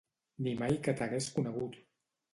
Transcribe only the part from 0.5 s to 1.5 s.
mai que t'hagués